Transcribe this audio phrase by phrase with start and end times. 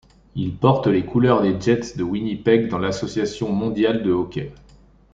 [0.33, 4.51] Il porte les couleurs des Jets de Winnipeg dans l'Association mondiale de hockey.